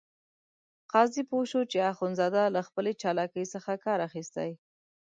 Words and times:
قاضي 0.91 1.23
پوه 1.29 1.43
شو 1.51 1.61
چې 1.71 1.87
اخندزاده 1.91 2.43
له 2.55 2.61
خپلې 2.67 2.91
چالاکۍ 3.01 3.43
څخه 3.53 3.71
کار 3.85 3.99
اخیستی. 4.07 4.49